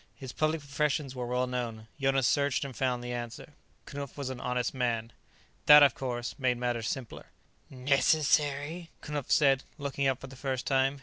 [0.15, 3.53] His public professions were well known; Jonas searched and found the answer.
[3.85, 5.13] Knupf was an honest man.
[5.67, 7.27] That, of course, made matters simpler.
[7.69, 10.97] "Necessary?" Knupf said, looking up for the first time.